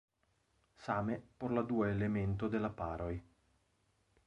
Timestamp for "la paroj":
2.67-3.13